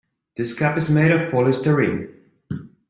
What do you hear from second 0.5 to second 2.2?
cup is made of polystyrene.